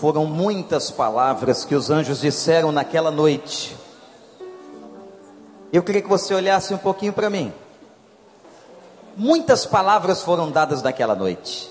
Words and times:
Foram 0.00 0.26
muitas 0.26 0.90
palavras 0.90 1.64
que 1.64 1.74
os 1.74 1.88
anjos 1.88 2.20
disseram 2.20 2.70
naquela 2.70 3.10
noite. 3.10 3.74
Eu 5.72 5.82
queria 5.82 6.02
que 6.02 6.08
você 6.08 6.34
olhasse 6.34 6.74
um 6.74 6.78
pouquinho 6.78 7.14
para 7.14 7.30
mim. 7.30 7.52
Muitas 9.16 9.64
palavras 9.64 10.22
foram 10.22 10.50
dadas 10.50 10.82
naquela 10.82 11.14
noite. 11.14 11.70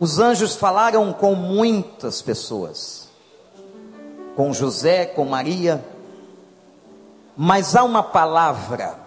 Os 0.00 0.18
anjos 0.18 0.56
falaram 0.56 1.12
com 1.12 1.34
muitas 1.34 2.22
pessoas, 2.22 3.08
com 4.34 4.52
José, 4.54 5.04
com 5.04 5.26
Maria, 5.26 5.84
mas 7.36 7.76
há 7.76 7.84
uma 7.84 8.02
palavra 8.02 8.98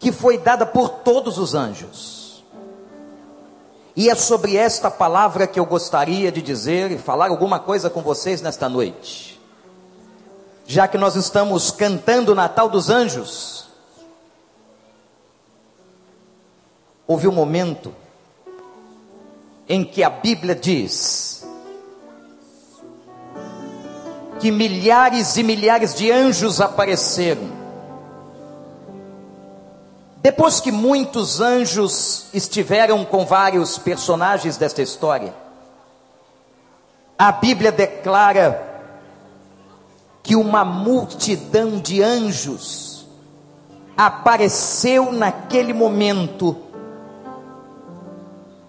que 0.00 0.10
foi 0.10 0.38
dada 0.38 0.66
por 0.66 0.88
todos 0.88 1.38
os 1.38 1.54
anjos. 1.54 2.23
E 3.96 4.10
é 4.10 4.14
sobre 4.14 4.56
esta 4.56 4.90
palavra 4.90 5.46
que 5.46 5.58
eu 5.58 5.64
gostaria 5.64 6.32
de 6.32 6.42
dizer 6.42 6.90
e 6.90 6.98
falar 6.98 7.28
alguma 7.28 7.60
coisa 7.60 7.88
com 7.88 8.02
vocês 8.02 8.42
nesta 8.42 8.68
noite. 8.68 9.40
Já 10.66 10.88
que 10.88 10.98
nós 10.98 11.14
estamos 11.14 11.70
cantando 11.70 12.32
o 12.32 12.34
Natal 12.34 12.68
dos 12.68 12.90
Anjos, 12.90 13.68
houve 17.06 17.28
um 17.28 17.32
momento 17.32 17.94
em 19.68 19.84
que 19.84 20.02
a 20.02 20.10
Bíblia 20.10 20.54
diz 20.54 21.46
que 24.40 24.50
milhares 24.50 25.36
e 25.36 25.42
milhares 25.42 25.94
de 25.94 26.10
anjos 26.10 26.60
apareceram 26.60 27.63
depois 30.24 30.58
que 30.58 30.72
muitos 30.72 31.38
anjos 31.42 32.28
estiveram 32.32 33.04
com 33.04 33.26
vários 33.26 33.76
personagens 33.76 34.56
desta 34.56 34.80
história, 34.80 35.34
a 37.18 37.30
Bíblia 37.30 37.70
declara 37.70 38.58
que 40.22 40.34
uma 40.34 40.64
multidão 40.64 41.78
de 41.78 42.02
anjos 42.02 43.06
apareceu 43.94 45.12
naquele 45.12 45.74
momento. 45.74 46.56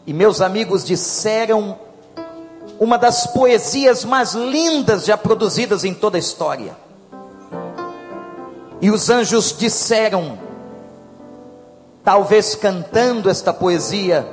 E 0.05 0.11
meus 0.11 0.41
amigos 0.41 0.83
disseram 0.83 1.79
uma 2.77 2.97
das 2.97 3.27
poesias 3.27 4.03
mais 4.03 4.33
lindas 4.33 5.05
já 5.05 5.17
produzidas 5.17 5.85
em 5.85 5.93
toda 5.93 6.17
a 6.17 6.19
história. 6.19 6.75
E 8.81 8.91
os 8.91 9.09
anjos 9.09 9.57
disseram: 9.57 10.44
talvez 12.05 12.53
cantando 12.55 13.29
esta 13.29 13.51
poesia: 13.51 14.25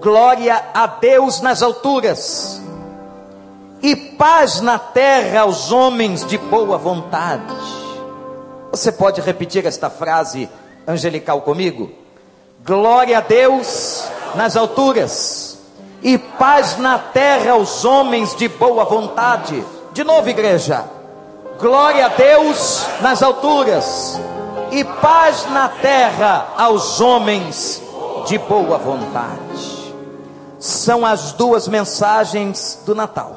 Glória 0.00 0.62
a 0.74 0.86
Deus 0.86 1.40
nas 1.40 1.62
alturas, 1.62 2.60
e 3.82 3.96
paz 3.96 4.60
na 4.60 4.78
terra 4.78 5.40
aos 5.40 5.72
homens 5.72 6.24
de 6.26 6.36
boa 6.36 6.76
vontade. 6.76 7.42
Você 8.70 8.92
pode 8.92 9.22
repetir 9.22 9.64
esta 9.64 9.88
frase 9.88 10.48
angelical 10.86 11.40
comigo? 11.40 11.90
Glória 12.64 13.18
a 13.18 13.22
Deus 13.22 14.04
nas 14.34 14.56
alturas, 14.56 15.58
e 16.02 16.18
paz 16.18 16.76
na 16.76 16.98
terra 16.98 17.52
aos 17.52 17.84
homens 17.84 18.36
de 18.36 18.46
boa 18.46 18.84
vontade. 18.84 19.64
De 19.92 20.04
novo, 20.04 20.28
igreja. 20.28 20.84
Glória 21.58 22.06
a 22.06 22.08
Deus 22.10 22.86
nas 23.00 23.20
alturas 23.20 24.20
e 24.70 24.84
paz 24.84 25.46
na 25.50 25.68
terra 25.68 26.48
aos 26.56 27.00
homens 27.00 27.82
de 28.26 28.38
boa 28.38 28.78
vontade. 28.78 29.94
São 30.58 31.06
as 31.06 31.32
duas 31.32 31.68
mensagens 31.68 32.82
do 32.84 32.94
Natal. 32.94 33.36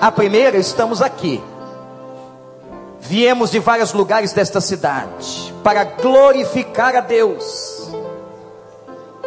A 0.00 0.10
primeira, 0.10 0.56
estamos 0.56 1.02
aqui. 1.02 1.42
Viemos 3.00 3.50
de 3.50 3.58
vários 3.58 3.92
lugares 3.92 4.32
desta 4.32 4.60
cidade 4.60 5.54
para 5.62 5.84
glorificar 5.84 6.96
a 6.96 7.00
Deus, 7.00 7.90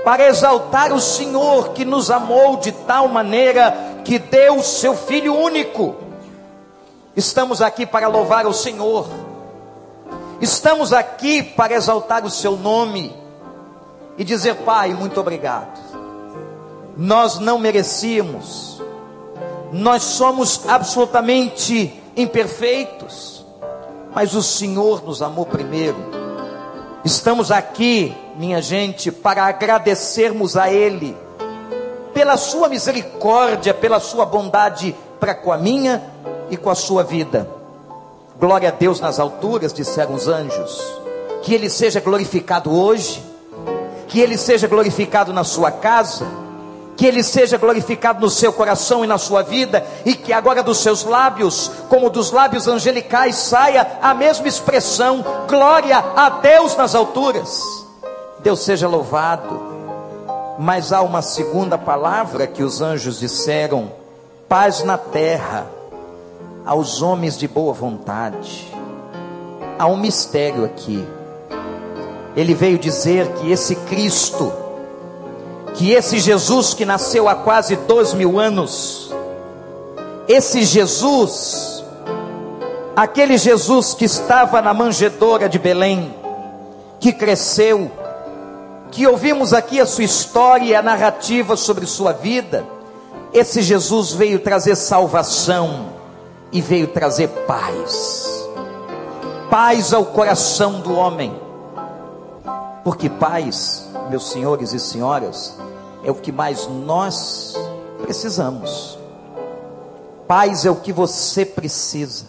para 0.03 0.27
exaltar 0.27 0.91
o 0.93 0.99
Senhor 0.99 1.69
que 1.69 1.85
nos 1.85 2.11
amou 2.11 2.57
de 2.57 2.71
tal 2.71 3.07
maneira 3.07 3.75
que 4.03 4.19
deu 4.19 4.57
o 4.57 4.63
seu 4.63 4.95
Filho 4.95 5.35
único. 5.35 5.95
Estamos 7.15 7.61
aqui 7.61 7.85
para 7.85 8.07
louvar 8.07 8.45
o 8.45 8.53
Senhor 8.53 9.07
Estamos 10.41 10.91
aqui 10.91 11.43
para 11.43 11.75
exaltar 11.75 12.25
o 12.25 12.29
seu 12.29 12.57
nome 12.57 13.15
e 14.17 14.23
dizer, 14.23 14.55
Pai, 14.55 14.91
muito 14.91 15.19
obrigado. 15.19 15.79
Nós 16.97 17.37
não 17.37 17.59
merecíamos, 17.59 18.81
nós 19.71 20.01
somos 20.01 20.67
absolutamente 20.67 22.01
imperfeitos, 22.17 23.45
mas 24.15 24.33
o 24.33 24.41
Senhor 24.41 25.03
nos 25.03 25.21
amou 25.21 25.45
primeiro. 25.45 25.97
Estamos 27.05 27.51
aqui, 27.51 28.15
minha 28.35 28.61
gente, 28.61 29.11
para 29.11 29.45
agradecermos 29.45 30.57
a 30.57 30.71
Ele 30.71 31.15
pela 32.13 32.35
Sua 32.35 32.67
misericórdia, 32.67 33.75
pela 33.75 33.99
Sua 33.99 34.25
bondade 34.25 34.95
para 35.19 35.35
com 35.35 35.51
a 35.51 35.57
minha 35.57 36.01
e 36.49 36.57
com 36.57 36.71
a 36.71 36.75
sua 36.75 37.03
vida. 37.03 37.60
Glória 38.41 38.69
a 38.69 38.71
Deus 38.71 38.99
nas 38.99 39.19
alturas, 39.19 39.71
disseram 39.71 40.15
os 40.15 40.27
anjos. 40.27 40.99
Que 41.43 41.53
Ele 41.53 41.69
seja 41.69 41.99
glorificado 41.99 42.75
hoje, 42.75 43.23
que 44.07 44.19
Ele 44.19 44.35
seja 44.35 44.67
glorificado 44.67 45.31
na 45.31 45.43
sua 45.43 45.69
casa, 45.69 46.25
que 46.97 47.05
Ele 47.05 47.21
seja 47.21 47.59
glorificado 47.59 48.19
no 48.19 48.31
seu 48.31 48.51
coração 48.51 49.05
e 49.05 49.07
na 49.07 49.19
sua 49.19 49.43
vida, 49.43 49.85
e 50.03 50.15
que 50.15 50.33
agora 50.33 50.63
dos 50.63 50.79
seus 50.79 51.03
lábios, 51.03 51.69
como 51.87 52.09
dos 52.09 52.31
lábios 52.31 52.67
angelicais, 52.67 53.35
saia 53.35 53.99
a 54.01 54.11
mesma 54.15 54.47
expressão: 54.47 55.23
glória 55.47 56.03
a 56.15 56.27
Deus 56.31 56.75
nas 56.75 56.95
alturas. 56.95 57.61
Deus 58.39 58.61
seja 58.61 58.87
louvado. 58.87 59.61
Mas 60.57 60.91
há 60.91 61.03
uma 61.03 61.21
segunda 61.21 61.77
palavra 61.77 62.47
que 62.47 62.63
os 62.63 62.81
anjos 62.81 63.19
disseram: 63.19 63.91
paz 64.49 64.83
na 64.83 64.97
terra 64.97 65.80
aos 66.65 67.01
homens 67.01 67.37
de 67.37 67.47
boa 67.47 67.73
vontade. 67.73 68.67
Há 69.77 69.87
um 69.87 69.97
mistério 69.97 70.63
aqui. 70.63 71.05
Ele 72.35 72.53
veio 72.53 72.77
dizer 72.77 73.27
que 73.33 73.51
esse 73.51 73.75
Cristo, 73.75 74.51
que 75.73 75.91
esse 75.91 76.19
Jesus 76.19 76.73
que 76.73 76.85
nasceu 76.85 77.27
há 77.27 77.35
quase 77.35 77.75
dois 77.75 78.13
mil 78.13 78.39
anos, 78.39 79.11
esse 80.27 80.63
Jesus, 80.63 81.83
aquele 82.95 83.37
Jesus 83.37 83.93
que 83.93 84.05
estava 84.05 84.61
na 84.61 84.73
manjedoura 84.73 85.49
de 85.49 85.59
Belém, 85.59 86.15
que 86.99 87.11
cresceu, 87.11 87.91
que 88.91 89.07
ouvimos 89.07 89.53
aqui 89.53 89.79
a 89.79 89.85
sua 89.85 90.03
história 90.03 90.65
e 90.65 90.75
a 90.75 90.81
narrativa 90.81 91.57
sobre 91.57 91.85
sua 91.85 92.13
vida, 92.13 92.65
esse 93.33 93.61
Jesus 93.61 94.13
veio 94.13 94.39
trazer 94.39 94.75
salvação 94.75 96.00
e 96.51 96.61
veio 96.61 96.87
trazer 96.87 97.27
paz. 97.47 98.49
Paz 99.49 99.93
ao 99.93 100.05
coração 100.05 100.81
do 100.81 100.93
homem. 100.93 101.39
Porque 102.83 103.09
paz, 103.09 103.87
meus 104.09 104.29
senhores 104.29 104.73
e 104.73 104.79
senhoras, 104.79 105.57
é 106.03 106.11
o 106.11 106.15
que 106.15 106.31
mais 106.31 106.67
nós 106.67 107.55
precisamos. 108.01 108.97
Paz 110.27 110.65
é 110.65 110.71
o 110.71 110.75
que 110.75 110.91
você 110.91 111.45
precisa. 111.45 112.25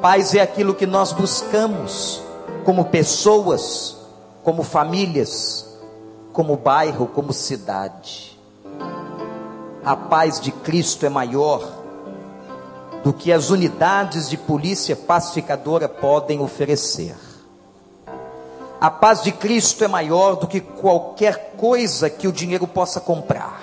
Paz 0.00 0.34
é 0.34 0.40
aquilo 0.40 0.74
que 0.74 0.86
nós 0.86 1.12
buscamos 1.12 2.20
como 2.64 2.84
pessoas, 2.86 3.96
como 4.42 4.62
famílias, 4.62 5.78
como 6.32 6.56
bairro, 6.56 7.06
como 7.06 7.32
cidade. 7.32 8.38
A 9.84 9.96
paz 9.96 10.40
de 10.40 10.52
Cristo 10.52 11.06
é 11.06 11.08
maior 11.08 11.81
do 13.02 13.12
que 13.12 13.32
as 13.32 13.50
unidades 13.50 14.28
de 14.28 14.36
polícia 14.36 14.94
pacificadora 14.94 15.88
podem 15.88 16.40
oferecer. 16.40 17.14
A 18.80 18.90
paz 18.90 19.22
de 19.22 19.30
Cristo 19.32 19.84
é 19.84 19.88
maior 19.88 20.36
do 20.36 20.46
que 20.46 20.60
qualquer 20.60 21.52
coisa 21.56 22.10
que 22.10 22.26
o 22.26 22.32
dinheiro 22.32 22.66
possa 22.66 23.00
comprar. 23.00 23.60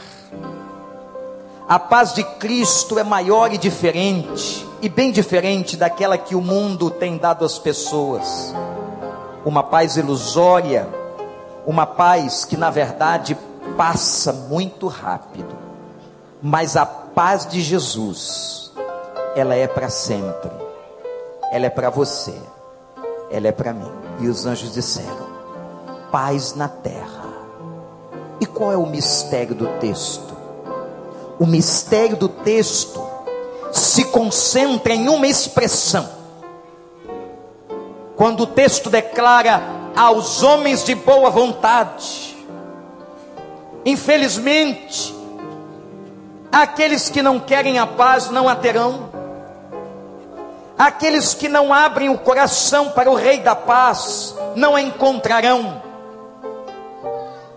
A 1.67 1.77
paz 1.77 2.13
de 2.13 2.23
Cristo 2.23 2.97
é 2.97 3.03
maior 3.03 3.53
e 3.53 3.57
diferente, 3.57 4.65
e 4.81 4.89
bem 4.89 5.11
diferente 5.11 5.77
daquela 5.77 6.17
que 6.17 6.35
o 6.35 6.41
mundo 6.41 6.89
tem 6.89 7.17
dado 7.17 7.45
às 7.45 7.59
pessoas. 7.59 8.53
Uma 9.45 9.61
paz 9.61 9.95
ilusória, 9.95 10.87
uma 11.67 11.85
paz 11.85 12.43
que 12.43 12.57
na 12.57 12.69
verdade 12.69 13.37
passa 13.77 14.33
muito 14.33 14.87
rápido. 14.87 15.55
Mas 16.41 16.75
a 16.75 16.85
paz 16.85 17.45
de 17.45 17.61
Jesus, 17.61 18.68
ela 19.35 19.55
é 19.55 19.67
para 19.67 19.89
sempre. 19.89 20.51
Ela 21.51 21.65
é 21.65 21.69
para 21.69 21.89
você. 21.89 22.35
Ela 23.31 23.47
é 23.47 23.51
para 23.51 23.73
mim. 23.73 23.91
E 24.19 24.27
os 24.27 24.45
anjos 24.45 24.73
disseram: 24.73 25.27
paz 26.11 26.55
na 26.55 26.67
terra 26.67 27.25
E 28.41 28.45
qual 28.45 28.71
é 28.71 28.77
o 28.77 28.85
mistério 28.85 29.55
do 29.55 29.67
texto? 29.79 30.37
O 31.39 31.45
mistério 31.45 32.17
do 32.17 32.27
texto 32.27 33.01
se 33.71 34.05
concentra 34.05 34.93
em 34.93 35.07
uma 35.07 35.27
expressão. 35.27 36.09
Quando 38.15 38.41
o 38.41 38.47
texto 38.47 38.89
declara 38.89 39.61
aos 39.95 40.43
homens 40.43 40.83
de 40.83 40.93
boa 40.95 41.29
vontade, 41.29 42.35
infelizmente, 43.85 45.15
aqueles 46.51 47.09
que 47.09 47.21
não 47.21 47.39
querem 47.39 47.79
a 47.79 47.87
paz 47.87 48.29
não 48.29 48.49
a 48.49 48.55
terão, 48.55 49.09
aqueles 50.79 51.33
que 51.33 51.49
não 51.49 51.73
abrem 51.73 52.09
o 52.09 52.17
coração 52.17 52.91
para 52.91 53.11
o 53.11 53.15
Rei 53.15 53.41
da 53.41 53.53
Paz 53.53 54.33
não 54.55 54.79
encontrarão, 54.79 55.81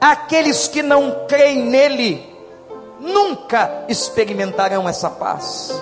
aqueles 0.01 0.67
que 0.67 0.83
não 0.83 1.25
creem 1.29 1.63
nele 1.63 2.37
nunca 2.99 3.85
experimentarão 3.89 4.89
essa 4.89 5.09
paz. 5.09 5.73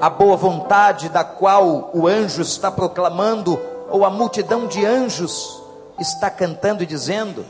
A 0.00 0.08
boa 0.08 0.36
vontade 0.36 1.10
da 1.10 1.24
qual 1.24 1.90
o 1.92 2.06
anjo 2.06 2.40
está 2.40 2.70
proclamando, 2.70 3.60
ou 3.90 4.04
a 4.04 4.10
multidão 4.10 4.66
de 4.66 4.84
anjos 4.84 5.62
está 5.98 6.30
cantando 6.30 6.82
e 6.82 6.86
dizendo, 6.86 7.44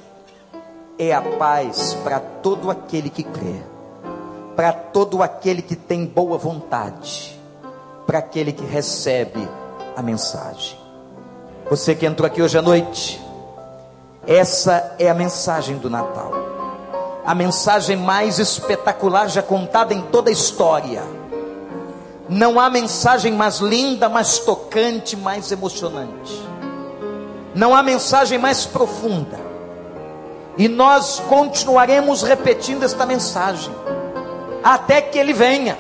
é 0.99 1.12
a 1.12 1.23
paz 1.23 1.94
para 2.05 2.21
todo 2.21 2.71
aquele 2.71 3.09
que 3.09 3.23
crê, 3.23 3.62
para 4.55 4.73
todo 4.73 5.23
aquele 5.23 5.62
que 5.62 5.75
tem 5.75 6.05
boa 6.05 6.37
vontade, 6.37 7.33
para 8.06 8.18
aquele 8.18 8.52
que 8.52 8.64
recebe 8.64 9.48
a 9.96 10.02
mensagem. 10.02 10.78
Você 11.70 11.94
que 11.94 12.06
entrou 12.06 12.26
aqui 12.26 12.42
hoje 12.42 12.58
à 12.58 12.62
noite, 12.62 13.20
essa 14.26 14.94
é 14.98 15.08
a 15.08 15.14
mensagem 15.14 15.78
do 15.78 15.88
Natal, 15.88 16.32
a 17.24 17.34
mensagem 17.34 17.96
mais 17.96 18.38
espetacular 18.38 19.28
já 19.28 19.42
contada 19.42 19.94
em 19.94 20.02
toda 20.02 20.30
a 20.30 20.32
história 20.32 21.02
não 22.28 22.58
há 22.58 22.70
mensagem 22.70 23.32
mais 23.32 23.58
linda, 23.58 24.08
mais 24.08 24.38
tocante, 24.38 25.14
mais 25.16 25.52
emocionante. 25.52 26.42
Não 27.54 27.74
há 27.74 27.82
mensagem 27.82 28.38
mais 28.38 28.64
profunda. 28.64 29.38
E 30.56 30.66
nós 30.66 31.20
continuaremos 31.28 32.22
repetindo 32.22 32.84
esta 32.84 33.04
mensagem 33.04 33.74
até 34.62 35.02
que 35.02 35.18
ele 35.18 35.34
venha. 35.34 35.76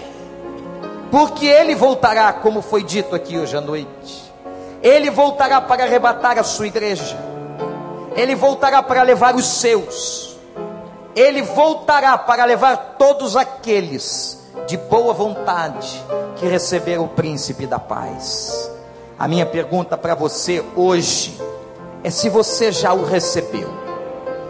Porque 1.14 1.46
ele 1.46 1.76
voltará, 1.76 2.32
como 2.32 2.60
foi 2.60 2.82
dito 2.82 3.14
aqui 3.14 3.38
hoje 3.38 3.56
à 3.56 3.60
noite. 3.60 4.34
Ele 4.82 5.10
voltará 5.10 5.60
para 5.60 5.84
arrebatar 5.84 6.40
a 6.40 6.42
sua 6.42 6.66
igreja. 6.66 7.16
Ele 8.16 8.34
voltará 8.34 8.82
para 8.82 9.00
levar 9.04 9.36
os 9.36 9.46
seus. 9.46 10.36
Ele 11.14 11.40
voltará 11.40 12.18
para 12.18 12.44
levar 12.44 12.96
todos 12.98 13.36
aqueles 13.36 14.44
de 14.66 14.76
boa 14.76 15.14
vontade 15.14 16.04
que 16.34 16.46
receberam 16.46 17.04
o 17.04 17.08
príncipe 17.08 17.64
da 17.64 17.78
paz. 17.78 18.68
A 19.16 19.28
minha 19.28 19.46
pergunta 19.46 19.96
para 19.96 20.16
você 20.16 20.64
hoje 20.74 21.40
é 22.02 22.10
se 22.10 22.28
você 22.28 22.72
já 22.72 22.92
o 22.92 23.04
recebeu, 23.04 23.72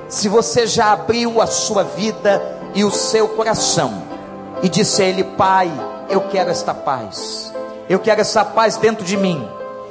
se 0.08 0.30
você 0.30 0.66
já 0.66 0.92
abriu 0.92 1.42
a 1.42 1.46
sua 1.46 1.82
vida 1.82 2.40
e 2.74 2.86
o 2.86 2.90
seu 2.90 3.28
coração 3.28 4.03
e 4.62 4.68
disse 4.68 5.02
a 5.02 5.06
Ele: 5.06 5.24
Pai, 5.24 5.70
eu 6.08 6.22
quero 6.28 6.50
esta 6.50 6.74
paz, 6.74 7.52
eu 7.88 7.98
quero 7.98 8.20
essa 8.20 8.44
paz 8.44 8.76
dentro 8.76 9.04
de 9.04 9.16
mim, 9.16 9.48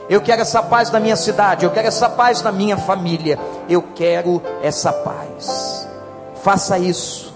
eu 0.09 0.21
quero 0.21 0.41
essa 0.41 0.61
paz 0.61 0.91
na 0.91 0.99
minha 0.99 1.15
cidade, 1.15 1.65
eu 1.65 1.71
quero 1.71 1.87
essa 1.87 2.09
paz 2.09 2.41
na 2.41 2.51
minha 2.51 2.77
família, 2.77 3.39
eu 3.69 3.83
quero 3.95 4.41
essa 4.61 4.91
paz. 4.91 5.87
Faça 6.43 6.77
isso 6.77 7.33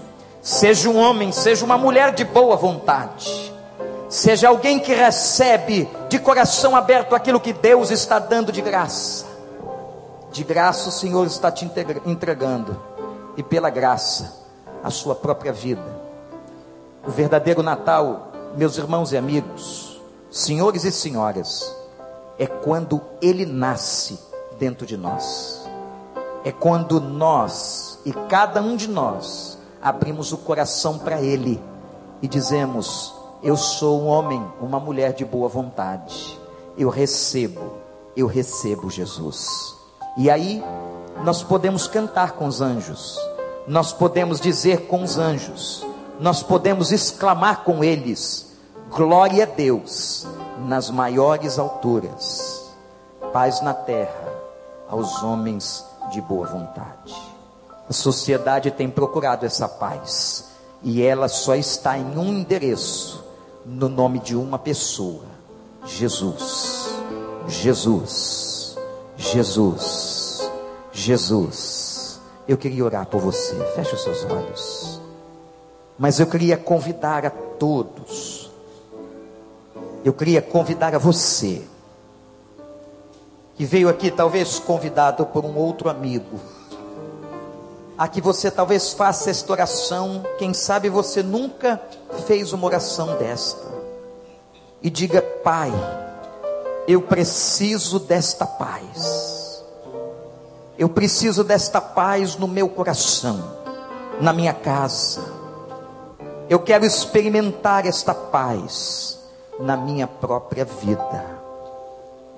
Seja 0.48 0.88
um 0.88 0.96
homem, 0.96 1.30
seja 1.30 1.62
uma 1.62 1.76
mulher 1.76 2.14
de 2.14 2.24
boa 2.24 2.56
vontade. 2.56 3.52
Seja 4.08 4.48
alguém 4.48 4.78
que 4.78 4.94
recebe 4.94 5.86
de 6.08 6.18
coração 6.18 6.74
aberto 6.74 7.14
aquilo 7.14 7.38
que 7.38 7.52
Deus 7.52 7.90
está 7.90 8.18
dando 8.18 8.50
de 8.50 8.62
graça. 8.62 9.26
De 10.32 10.42
graça 10.42 10.88
o 10.88 10.92
Senhor 10.92 11.26
está 11.26 11.52
te 11.52 11.70
entregando. 12.06 12.80
E 13.36 13.42
pela 13.42 13.68
graça, 13.68 14.42
a 14.82 14.88
sua 14.88 15.14
própria 15.14 15.52
vida. 15.52 15.97
O 17.06 17.10
verdadeiro 17.10 17.62
Natal, 17.62 18.32
meus 18.56 18.76
irmãos 18.76 19.12
e 19.12 19.16
amigos, 19.16 20.00
senhores 20.30 20.84
e 20.84 20.92
senhoras, 20.92 21.74
é 22.38 22.46
quando 22.46 23.00
Ele 23.20 23.46
nasce 23.46 24.18
dentro 24.58 24.86
de 24.86 24.96
nós. 24.96 25.68
É 26.44 26.52
quando 26.52 27.00
nós, 27.00 27.98
e 28.04 28.12
cada 28.12 28.60
um 28.60 28.76
de 28.76 28.88
nós, 28.88 29.58
abrimos 29.82 30.32
o 30.32 30.38
coração 30.38 30.98
para 30.98 31.20
Ele 31.20 31.62
e 32.22 32.28
dizemos: 32.28 33.14
Eu 33.42 33.56
sou 33.56 34.02
um 34.02 34.06
homem, 34.06 34.44
uma 34.60 34.78
mulher 34.78 35.12
de 35.12 35.24
boa 35.24 35.48
vontade. 35.48 36.38
Eu 36.76 36.88
recebo, 36.88 37.74
eu 38.16 38.26
recebo 38.26 38.90
Jesus. 38.90 39.74
E 40.16 40.30
aí 40.30 40.62
nós 41.24 41.42
podemos 41.42 41.86
cantar 41.86 42.32
com 42.32 42.46
os 42.46 42.60
anjos, 42.60 43.18
nós 43.66 43.92
podemos 43.92 44.40
dizer 44.40 44.86
com 44.86 45.02
os 45.02 45.18
anjos, 45.18 45.84
nós 46.20 46.42
podemos 46.42 46.92
exclamar 46.92 47.64
com 47.64 47.82
eles: 47.82 48.52
Glória 48.90 49.44
a 49.44 49.46
Deus 49.46 50.26
nas 50.66 50.90
maiores 50.90 51.58
alturas, 51.58 52.72
paz 53.32 53.60
na 53.60 53.74
terra 53.74 54.28
aos 54.88 55.22
homens 55.22 55.84
de 56.10 56.20
boa 56.20 56.46
vontade. 56.46 57.14
A 57.88 57.92
sociedade 57.92 58.70
tem 58.70 58.90
procurado 58.90 59.46
essa 59.46 59.68
paz 59.68 60.46
e 60.82 61.02
ela 61.02 61.28
só 61.28 61.54
está 61.54 61.98
em 61.98 62.18
um 62.18 62.28
endereço, 62.28 63.24
no 63.64 63.88
nome 63.88 64.18
de 64.18 64.34
uma 64.36 64.58
pessoa: 64.58 65.24
Jesus. 65.84 66.88
Jesus. 67.46 68.76
Jesus. 69.16 70.50
Jesus. 70.92 72.20
Eu 72.46 72.56
queria 72.56 72.84
orar 72.84 73.06
por 73.06 73.20
você. 73.20 73.54
Feche 73.74 73.94
os 73.94 74.02
seus 74.02 74.24
olhos. 74.24 74.97
Mas 75.98 76.20
eu 76.20 76.26
queria 76.26 76.56
convidar 76.56 77.26
a 77.26 77.30
todos. 77.30 78.50
Eu 80.04 80.12
queria 80.12 80.40
convidar 80.40 80.94
a 80.94 80.98
você 80.98 81.62
que 83.56 83.64
veio 83.64 83.88
aqui 83.88 84.10
talvez 84.10 84.60
convidado 84.60 85.26
por 85.26 85.44
um 85.44 85.56
outro 85.56 85.90
amigo 85.90 86.38
a 87.98 88.06
que 88.06 88.20
você 88.20 88.48
talvez 88.48 88.92
faça 88.92 89.28
esta 89.28 89.50
oração. 89.52 90.24
Quem 90.38 90.54
sabe 90.54 90.88
você 90.88 91.20
nunca 91.20 91.82
fez 92.28 92.52
uma 92.52 92.64
oração 92.64 93.16
desta. 93.18 93.66
E 94.80 94.88
diga: 94.88 95.20
Pai, 95.20 95.72
eu 96.86 97.02
preciso 97.02 97.98
desta 97.98 98.46
paz. 98.46 99.64
Eu 100.78 100.88
preciso 100.88 101.42
desta 101.42 101.80
paz 101.80 102.36
no 102.36 102.46
meu 102.46 102.68
coração, 102.68 103.42
na 104.20 104.32
minha 104.32 104.54
casa. 104.54 105.37
Eu 106.48 106.58
quero 106.60 106.86
experimentar 106.86 107.86
esta 107.86 108.14
paz 108.14 109.18
na 109.60 109.76
minha 109.76 110.06
própria 110.06 110.64
vida. 110.64 111.38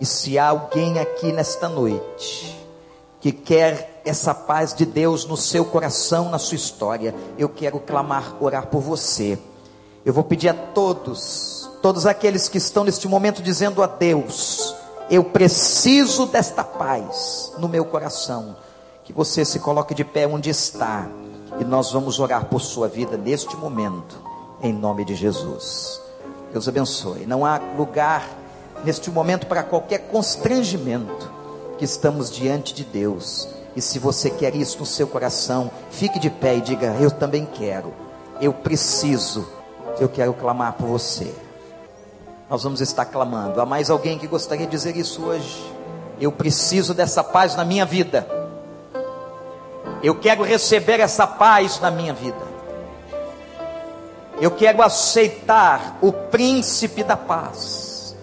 E 0.00 0.06
se 0.06 0.38
há 0.38 0.48
alguém 0.48 0.98
aqui 0.98 1.30
nesta 1.30 1.68
noite 1.68 2.58
que 3.20 3.30
quer 3.30 4.00
essa 4.04 4.34
paz 4.34 4.74
de 4.74 4.86
Deus 4.86 5.24
no 5.26 5.36
seu 5.36 5.64
coração, 5.64 6.30
na 6.30 6.38
sua 6.38 6.56
história. 6.56 7.14
Eu 7.38 7.48
quero 7.48 7.78
clamar, 7.78 8.34
orar 8.40 8.66
por 8.66 8.80
você. 8.80 9.38
Eu 10.04 10.12
vou 10.12 10.24
pedir 10.24 10.48
a 10.48 10.54
todos, 10.54 11.70
todos 11.82 12.06
aqueles 12.06 12.48
que 12.48 12.58
estão 12.58 12.82
neste 12.84 13.06
momento 13.06 13.42
dizendo 13.42 13.82
a 13.82 13.86
Deus: 13.86 14.74
Eu 15.10 15.24
preciso 15.24 16.26
desta 16.26 16.64
paz 16.64 17.52
no 17.58 17.68
meu 17.68 17.84
coração. 17.84 18.56
Que 19.04 19.12
você 19.12 19.44
se 19.44 19.58
coloque 19.58 19.94
de 19.94 20.04
pé 20.04 20.26
onde 20.26 20.50
está 20.50 21.06
e 21.60 21.64
nós 21.64 21.92
vamos 21.92 22.18
orar 22.18 22.46
por 22.46 22.60
sua 22.60 22.88
vida 22.88 23.16
neste 23.16 23.56
momento, 23.56 24.18
em 24.62 24.72
nome 24.72 25.04
de 25.04 25.14
Jesus. 25.14 26.00
Deus 26.52 26.66
abençoe. 26.66 27.26
Não 27.26 27.46
há 27.46 27.60
lugar 27.76 28.26
neste 28.82 29.10
momento 29.10 29.46
para 29.46 29.62
qualquer 29.62 30.08
constrangimento 30.08 31.30
que 31.78 31.84
estamos 31.84 32.30
diante 32.30 32.74
de 32.74 32.84
Deus 32.84 33.46
e 33.74 33.80
se 33.80 33.98
você 33.98 34.30
quer 34.30 34.54
isso 34.56 34.78
no 34.78 34.86
seu 34.86 35.06
coração, 35.06 35.70
fique 35.90 36.18
de 36.18 36.28
pé 36.28 36.56
e 36.56 36.60
diga: 36.60 36.96
Eu 37.00 37.10
também 37.10 37.46
quero. 37.46 37.92
Eu 38.40 38.52
preciso. 38.52 39.46
Eu 39.98 40.08
quero 40.08 40.32
clamar 40.34 40.74
por 40.74 40.86
você. 40.86 41.32
Nós 42.48 42.62
vamos 42.62 42.80
estar 42.80 43.04
clamando. 43.04 43.60
Há 43.60 43.66
mais 43.66 43.90
alguém 43.90 44.18
que 44.18 44.26
gostaria 44.26 44.66
de 44.66 44.72
dizer 44.72 44.96
isso 44.96 45.22
hoje? 45.22 45.72
Eu 46.20 46.32
preciso 46.32 46.92
dessa 46.92 47.22
paz 47.22 47.54
na 47.54 47.64
minha 47.64 47.84
vida. 47.86 48.26
Eu 50.02 50.18
quero 50.18 50.42
receber 50.42 51.00
essa 51.00 51.26
paz 51.26 51.78
na 51.80 51.90
minha 51.90 52.14
vida. 52.14 52.50
Eu 54.40 54.50
quero 54.50 54.82
aceitar 54.82 55.98
o 56.00 56.12
príncipe 56.12 57.04
da 57.04 57.16
paz. 57.16 58.16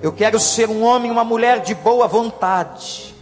Eu 0.00 0.12
quero 0.12 0.38
ser 0.38 0.68
um 0.68 0.82
homem, 0.82 1.10
uma 1.10 1.24
mulher 1.24 1.60
de 1.60 1.74
boa 1.74 2.08
vontade 2.08 3.14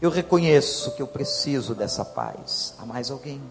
Eu 0.00 0.08
reconheço 0.08 0.94
que 0.94 1.02
eu 1.02 1.06
preciso 1.06 1.74
dessa 1.74 2.04
paz. 2.04 2.74
Há 2.78 2.86
mais 2.86 3.10
alguém? 3.10 3.42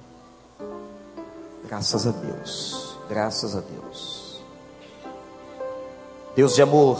Graças 1.65 2.07
a 2.07 2.11
Deus, 2.11 2.97
graças 3.07 3.55
a 3.55 3.59
Deus. 3.59 4.41
Deus 6.35 6.55
de 6.55 6.61
amor, 6.61 6.99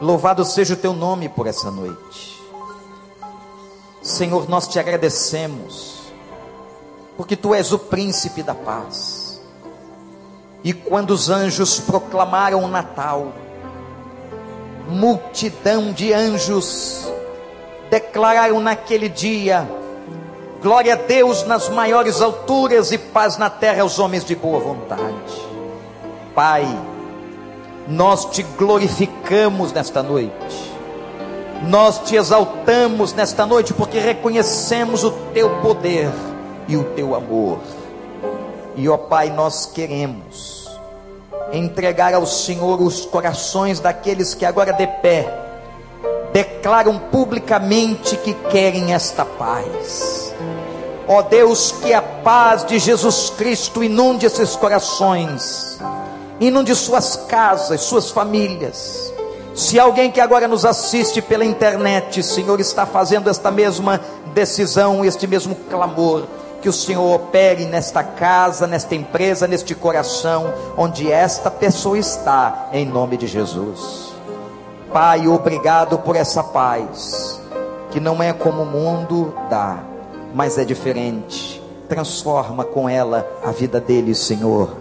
louvado 0.00 0.44
seja 0.44 0.74
o 0.74 0.76
teu 0.76 0.92
nome 0.92 1.28
por 1.28 1.48
essa 1.48 1.70
noite. 1.70 2.35
Senhor, 4.06 4.48
nós 4.48 4.68
te 4.68 4.78
agradecemos, 4.78 6.12
porque 7.16 7.34
tu 7.34 7.52
és 7.52 7.72
o 7.72 7.78
príncipe 7.78 8.40
da 8.40 8.54
paz. 8.54 9.42
E 10.62 10.72
quando 10.72 11.10
os 11.10 11.28
anjos 11.28 11.80
proclamaram 11.80 12.62
o 12.62 12.68
Natal, 12.68 13.32
multidão 14.88 15.92
de 15.92 16.12
anjos 16.12 17.10
declararam 17.90 18.60
naquele 18.60 19.08
dia: 19.08 19.68
glória 20.62 20.94
a 20.94 20.96
Deus 20.96 21.44
nas 21.44 21.68
maiores 21.68 22.20
alturas 22.20 22.92
e 22.92 22.98
paz 22.98 23.36
na 23.36 23.50
terra 23.50 23.82
aos 23.82 23.98
homens 23.98 24.24
de 24.24 24.36
boa 24.36 24.60
vontade. 24.60 25.02
Pai, 26.32 26.64
nós 27.88 28.26
te 28.26 28.44
glorificamos 28.56 29.72
nesta 29.72 30.00
noite, 30.00 30.75
nós 31.64 32.00
te 32.00 32.16
exaltamos 32.16 33.12
nesta 33.12 33.46
noite, 33.46 33.72
porque 33.72 33.98
reconhecemos 33.98 35.04
o 35.04 35.10
teu 35.32 35.50
poder 35.60 36.10
e 36.68 36.76
o 36.76 36.84
teu 36.84 37.14
amor. 37.14 37.58
E 38.74 38.88
ó 38.88 38.96
Pai, 38.96 39.30
nós 39.30 39.66
queremos 39.66 40.68
entregar 41.52 42.14
ao 42.14 42.26
Senhor 42.26 42.80
os 42.80 43.06
corações 43.06 43.80
daqueles 43.80 44.34
que 44.34 44.44
agora 44.44 44.72
de 44.72 44.86
pé 44.86 45.32
declaram 46.32 46.98
publicamente 46.98 48.16
que 48.18 48.34
querem 48.34 48.92
esta 48.92 49.24
paz. 49.24 50.34
Ó 51.08 51.22
Deus, 51.22 51.72
que 51.72 51.94
a 51.94 52.02
paz 52.02 52.66
de 52.66 52.78
Jesus 52.78 53.30
Cristo 53.30 53.82
inunde 53.82 54.26
esses 54.26 54.56
corações, 54.56 55.78
inunde 56.40 56.74
suas 56.74 57.16
casas, 57.28 57.80
suas 57.82 58.10
famílias. 58.10 59.15
Se 59.56 59.80
alguém 59.80 60.10
que 60.10 60.20
agora 60.20 60.46
nos 60.46 60.66
assiste 60.66 61.22
pela 61.22 61.42
internet, 61.42 62.22
Senhor, 62.22 62.60
está 62.60 62.84
fazendo 62.84 63.30
esta 63.30 63.50
mesma 63.50 63.98
decisão, 64.34 65.02
este 65.02 65.26
mesmo 65.26 65.54
clamor, 65.70 66.24
que 66.60 66.68
o 66.68 66.72
Senhor 66.74 67.14
opere 67.14 67.64
nesta 67.64 68.04
casa, 68.04 68.66
nesta 68.66 68.94
empresa, 68.94 69.48
neste 69.48 69.74
coração, 69.74 70.52
onde 70.76 71.10
esta 71.10 71.50
pessoa 71.50 71.98
está, 71.98 72.68
em 72.70 72.84
nome 72.84 73.16
de 73.16 73.26
Jesus. 73.26 74.12
Pai, 74.92 75.26
obrigado 75.26 75.98
por 76.00 76.16
essa 76.16 76.44
paz, 76.44 77.40
que 77.90 77.98
não 77.98 78.22
é 78.22 78.34
como 78.34 78.60
o 78.60 78.66
mundo 78.66 79.32
dá, 79.48 79.78
mas 80.34 80.58
é 80.58 80.66
diferente. 80.66 81.62
Transforma 81.88 82.62
com 82.62 82.86
ela 82.86 83.26
a 83.42 83.52
vida 83.52 83.80
deles, 83.80 84.18
Senhor. 84.18 84.76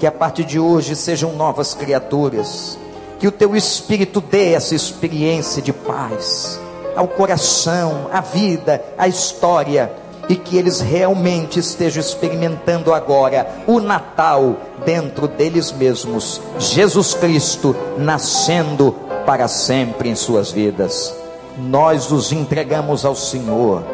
Que 0.00 0.08
a 0.08 0.12
partir 0.12 0.42
de 0.42 0.58
hoje 0.58 0.96
sejam 0.96 1.34
novas 1.34 1.72
criaturas. 1.72 2.76
Que 3.22 3.28
o 3.28 3.30
teu 3.30 3.54
espírito 3.54 4.20
dê 4.20 4.52
essa 4.52 4.74
experiência 4.74 5.62
de 5.62 5.72
paz 5.72 6.58
ao 6.96 7.06
coração, 7.06 8.08
à 8.12 8.20
vida, 8.20 8.84
à 8.98 9.06
história 9.06 9.92
e 10.28 10.34
que 10.34 10.56
eles 10.56 10.80
realmente 10.80 11.60
estejam 11.60 12.00
experimentando 12.00 12.92
agora 12.92 13.62
o 13.68 13.78
Natal 13.78 14.56
dentro 14.84 15.28
deles 15.28 15.70
mesmos, 15.70 16.40
Jesus 16.58 17.14
Cristo 17.14 17.76
nascendo 17.96 18.92
para 19.24 19.46
sempre 19.46 20.08
em 20.08 20.16
suas 20.16 20.50
vidas. 20.50 21.14
Nós 21.56 22.10
os 22.10 22.32
entregamos 22.32 23.04
ao 23.04 23.14
Senhor, 23.14 23.84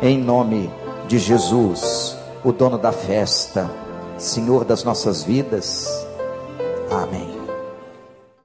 em 0.00 0.16
nome 0.16 0.72
de 1.06 1.18
Jesus, 1.18 2.16
o 2.42 2.50
dono 2.50 2.78
da 2.78 2.92
festa, 2.92 3.70
Senhor 4.16 4.64
das 4.64 4.84
nossas 4.84 5.22
vidas. 5.22 5.86
Amém. 6.90 7.29